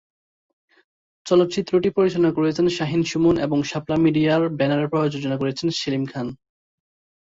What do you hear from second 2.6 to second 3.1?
Shaheen